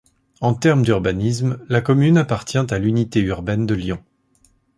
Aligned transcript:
En 0.39 0.55
termes 0.55 0.81
d'urbanisme, 0.81 1.63
la 1.69 1.79
commune 1.79 2.17
appartient 2.17 2.57
à 2.57 2.79
l'unité 2.79 3.19
urbaine 3.19 3.67
de 3.67 3.75
Lyon. 3.75 4.03